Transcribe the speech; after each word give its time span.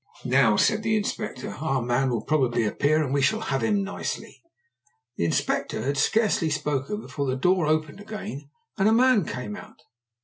"Now," 0.25 0.55
said 0.55 0.81
the 0.81 0.97
Inspector, 0.97 1.47
"our 1.47 1.79
man 1.79 2.09
will 2.09 2.23
probably 2.23 2.63
appear, 2.63 3.03
and 3.03 3.13
we 3.13 3.21
shall 3.21 3.39
have 3.41 3.61
him 3.61 3.83
nicely." 3.83 4.41
The 5.15 5.25
Inspector 5.25 5.79
had 5.79 5.95
scarcely 5.95 6.49
spoken 6.49 7.01
before 7.01 7.27
the 7.27 7.35
door 7.35 7.67
opened 7.67 7.99
again, 7.99 8.49
and 8.79 8.89
a 8.89 8.93
man 8.93 9.25
came 9.25 9.55
out. 9.55 9.83